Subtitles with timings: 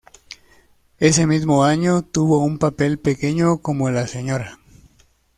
[0.97, 4.57] Ese mismo año tuvo un papel pequeño como la Sra.